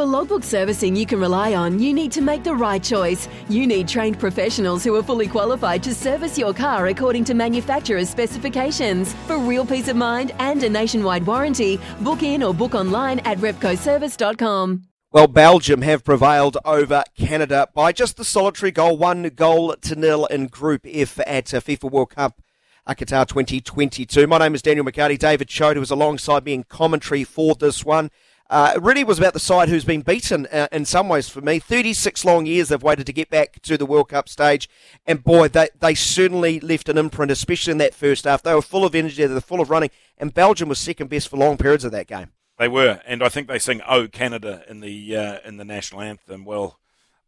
[0.00, 3.28] For logbook servicing you can rely on, you need to make the right choice.
[3.50, 8.08] You need trained professionals who are fully qualified to service your car according to manufacturer's
[8.08, 9.12] specifications.
[9.26, 13.36] For real peace of mind and a nationwide warranty, book in or book online at
[13.40, 14.84] repcoservice.com.
[15.12, 20.24] Well, Belgium have prevailed over Canada by just the solitary goal, one goal to nil
[20.24, 22.40] in Group F at FIFA World Cup
[22.88, 24.26] Qatar 2022.
[24.26, 25.18] My name is Daniel McHardy.
[25.18, 28.10] David Chote, who was alongside me in commentary for this one.
[28.50, 31.40] Uh, it really was about the side who's been beaten uh, in some ways for
[31.40, 31.60] me.
[31.60, 34.68] 36 long years they've waited to get back to the World Cup stage.
[35.06, 38.42] And boy, they, they certainly left an imprint, especially in that first half.
[38.42, 39.90] They were full of energy, they were full of running.
[40.18, 42.32] And Belgium was second best for long periods of that game.
[42.58, 46.02] They were, and I think they sing "Oh Canada" in the uh, in the national
[46.02, 46.44] anthem.
[46.44, 46.78] Well,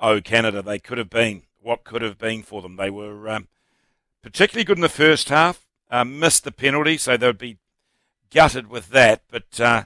[0.00, 2.74] "Oh Canada," they could have been what could have been for them.
[2.74, 3.46] They were um,
[4.22, 5.68] particularly good in the first half.
[5.88, 7.58] Uh, missed the penalty, so they'd be
[8.32, 9.22] gutted with that.
[9.30, 9.84] But uh,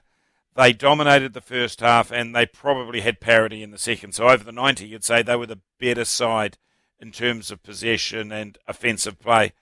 [0.57, 4.13] they dominated the first half, and they probably had parity in the second.
[4.13, 6.59] So over the ninety, you'd say they were the better side
[7.01, 9.53] in terms of possession and offensive play.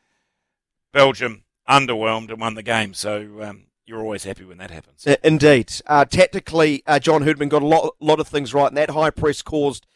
[0.92, 2.92] Belgium underwhelmed and won the game.
[2.94, 5.06] So um, you're always happy when that happens.
[5.24, 5.72] Indeed.
[5.86, 9.10] Uh, tactically, uh, John Herdman got a lot, lot of things right, and that high
[9.10, 9.86] press caused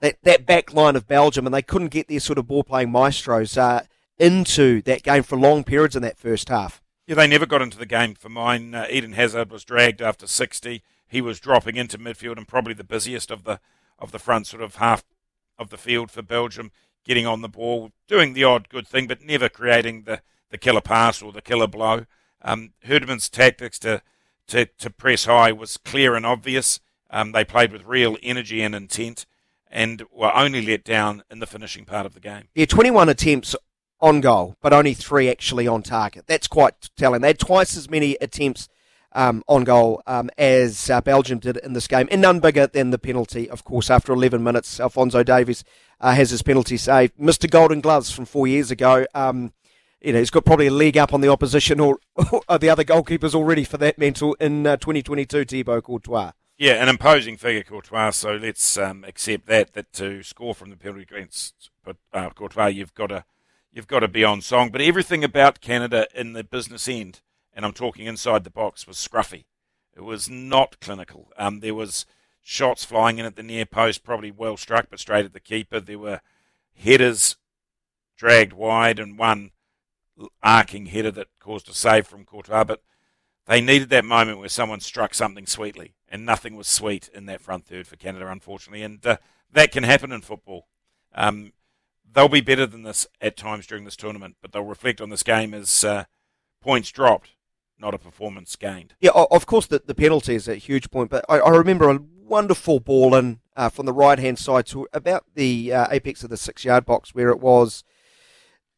[0.00, 2.92] that, that back line of Belgium, and they couldn't get their sort of ball playing
[2.92, 3.84] maestros uh,
[4.18, 6.80] into that game for long periods in that first half.
[7.06, 8.74] Yeah, they never got into the game for mine.
[8.74, 10.82] Uh, Eden Hazard was dragged after 60.
[11.06, 13.60] He was dropping into midfield and probably the busiest of the
[13.98, 15.04] of the front sort of half
[15.58, 16.72] of the field for Belgium,
[17.04, 20.80] getting on the ball, doing the odd good thing, but never creating the, the killer
[20.80, 22.06] pass or the killer blow.
[22.42, 24.02] Um, Herdman's tactics to,
[24.48, 26.80] to, to press high was clear and obvious.
[27.08, 29.26] Um, they played with real energy and intent
[29.70, 32.48] and were only let down in the finishing part of the game.
[32.54, 33.54] Yeah, 21 attempts
[34.04, 36.26] on goal, but only three actually on target.
[36.26, 37.22] That's quite telling.
[37.22, 38.68] They had twice as many attempts
[39.12, 42.90] um, on goal um, as uh, Belgium did in this game, and none bigger than
[42.90, 43.88] the penalty, of course.
[43.88, 45.64] After 11 minutes, Alphonso Davies
[46.02, 47.16] uh, has his penalty saved.
[47.16, 47.50] Mr.
[47.50, 49.06] Golden Gloves from four years ago.
[49.14, 49.54] Um,
[50.02, 51.98] you know, he's got probably a leg up on the opposition or,
[52.48, 56.32] or the other goalkeepers already for that mental in uh, 2022, Thibaut Courtois.
[56.58, 58.10] Yeah, an imposing figure, Courtois.
[58.10, 61.70] So let's um, accept that that to score from the penalty against
[62.12, 63.24] uh, Courtois, you've got to
[63.74, 64.70] you've got to be on song.
[64.70, 67.20] But everything about Canada in the business end,
[67.52, 69.44] and I'm talking inside the box, was scruffy.
[69.94, 71.30] It was not clinical.
[71.36, 72.06] Um, there was
[72.40, 75.80] shots flying in at the near post, probably well struck, but straight at the keeper.
[75.80, 76.20] There were
[76.74, 77.36] headers
[78.16, 79.50] dragged wide, and one
[80.42, 82.82] arcing header that caused a save from Courtois, but
[83.46, 87.40] they needed that moment where someone struck something sweetly, and nothing was sweet in that
[87.40, 89.16] front third for Canada, unfortunately, and uh,
[89.52, 90.68] that can happen in football.
[91.14, 91.52] Um,
[92.12, 95.22] they'll be better than this at times during this tournament, but they'll reflect on this
[95.22, 96.04] game as uh,
[96.62, 97.30] points dropped,
[97.78, 98.94] not a performance gained.
[99.00, 101.98] Yeah, of course, the, the penalty is a huge point, but I, I remember a
[102.16, 106.30] wonderful ball in uh, from the right hand side to about the uh, apex of
[106.30, 107.84] the six yard box where it was.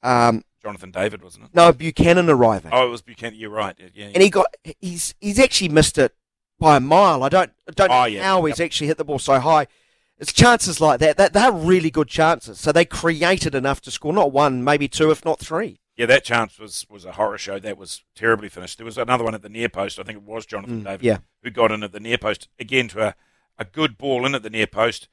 [0.02, 1.50] Um, Jonathan David, wasn't it?
[1.54, 2.70] No, Buchanan arriving.
[2.74, 3.38] Oh, it was Buchanan.
[3.38, 3.76] You're right.
[3.78, 4.06] Yeah, yeah.
[4.14, 4.46] And he got
[4.80, 6.14] he's he's actually missed it
[6.58, 7.22] by a mile.
[7.22, 8.22] I don't I don't Oh, know yeah.
[8.24, 9.68] how he's actually hit the ball so high.
[10.18, 12.58] It's chances like that that they're really good chances.
[12.58, 15.80] So they created enough to score not one, maybe two, if not three.
[15.96, 17.58] Yeah, that chance was, was a horror show.
[17.58, 18.76] That was terribly finished.
[18.78, 19.98] There was another one at the near post.
[19.98, 21.18] I think it was Jonathan Mm, David yeah.
[21.42, 23.14] who got in at the near post again to a,
[23.58, 25.08] a good ball in at the near post.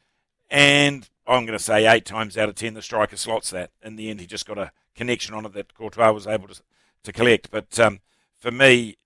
[0.49, 3.71] And I'm going to say eight times out of ten, the striker slots that.
[3.81, 6.61] In the end, he just got a connection on it that Courtois was able to
[7.03, 7.49] to collect.
[7.49, 7.99] But um,
[8.37, 8.97] for me,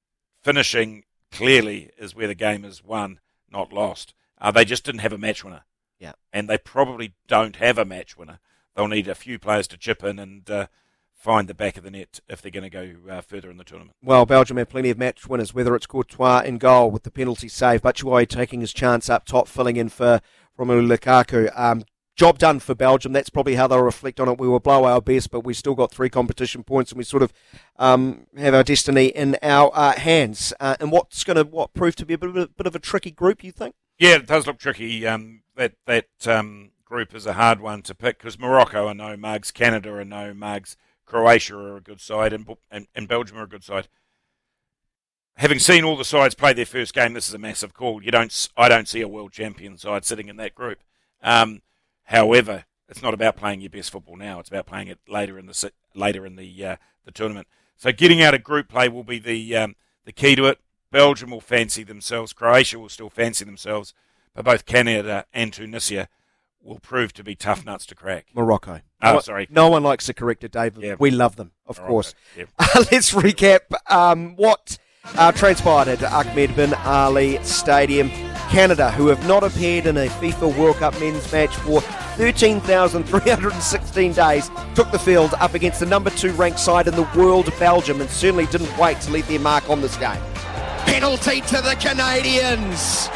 [0.42, 3.20] finishing clearly is where the game is won,
[3.52, 4.14] not lost.
[4.40, 5.64] Uh, they just didn't have a match winner.
[6.00, 6.14] Yeah.
[6.32, 8.40] And they probably don't have a match winner.
[8.76, 10.68] They'll need a few players to chip in and uh,
[11.14, 13.64] find the back of the net if they're going to go uh, further in the
[13.64, 13.96] tournament.
[14.04, 17.48] Well, Belgium have plenty of match winners, whether it's Courtois in goal with the penalty
[17.48, 20.22] save, Batshuayi taking his chance up top, filling in for
[20.60, 21.52] Romelu Lukaku.
[21.60, 21.84] Um,
[22.16, 23.14] job done for Belgium.
[23.14, 24.40] That's probably how they'll reflect on it.
[24.40, 27.24] We will blow our best, but we still got three competition points, and we sort
[27.24, 27.34] of
[27.78, 30.54] um, have our destiny in our uh, hands.
[30.60, 32.76] Uh, and what's going to what prove to be a bit of a, bit of
[32.76, 33.76] a tricky group, you think?
[33.98, 35.08] Yeah, it does look tricky.
[35.08, 39.18] Um, that that um, group is a hard one to pick because Morocco are no
[39.18, 43.44] mugs, Canada are no mugs, Croatia are a good side, and, and and Belgium are
[43.44, 43.88] a good side.
[45.38, 48.02] Having seen all the sides play their first game, this is a massive call.
[48.02, 50.80] You don't, I don't see a world champion side sitting in that group.
[51.22, 51.62] Um,
[52.06, 54.40] however, it's not about playing your best football now.
[54.40, 57.48] It's about playing it later in the later in the uh, the tournament.
[57.76, 60.60] So getting out of group play will be the um, the key to it.
[60.98, 62.34] Belgium will fancy themselves.
[62.34, 63.94] Croatia will still fancy themselves.
[64.34, 66.08] But both Canada and Tunisia
[66.60, 68.26] will prove to be tough nuts to crack.
[68.34, 68.82] Morocco.
[69.04, 69.48] Oh, no, sorry.
[69.52, 70.84] No one likes to correct it, David.
[70.84, 70.96] Yeah.
[70.98, 72.16] We love them, of Morocco, course.
[72.36, 72.46] yeah.
[72.92, 73.60] Let's recap
[73.92, 74.80] um, what
[75.16, 78.10] uh, transpired at Ahmed bin Ali Stadium.
[78.50, 84.50] Canada, who have not appeared in a FIFA World Cup men's match for 13,316 days,
[84.74, 88.10] took the field up against the number two ranked side in the world, Belgium, and
[88.10, 90.20] certainly didn't wait to leave their mark on this game.
[90.98, 93.08] Penalty to the Canadians.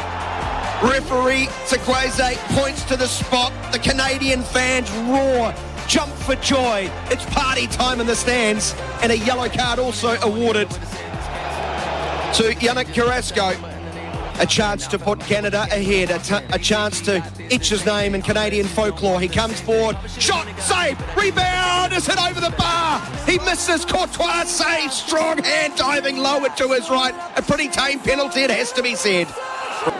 [0.84, 3.52] Referee Sikazwe points to the spot.
[3.72, 5.52] The Canadian fans roar,
[5.88, 6.88] jump for joy.
[7.06, 13.71] It's party time in the stands, and a yellow card also awarded to Yannick Carrasco.
[14.40, 18.22] A chance to put Canada ahead, a, t- a chance to etch his name in
[18.22, 19.20] Canadian folklore.
[19.20, 23.00] He comes forward, shot, save, rebound, is hit over the bar.
[23.24, 27.14] He misses, Courtois save, strong hand diving lower to his right.
[27.36, 29.28] A pretty tame penalty, it has to be said.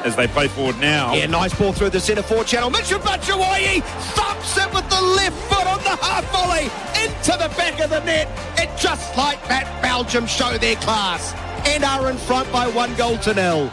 [0.04, 1.14] As they play forward now.
[1.14, 2.70] Yeah, nice ball through the centre forward channel.
[2.70, 3.82] Mitchell Batshuayi
[4.14, 6.64] thumps it with the left foot on the half volley
[7.04, 8.28] into the back of the net.
[8.58, 11.32] And just like that, Belgium show their class
[11.66, 13.72] and are in front by one goal to nil.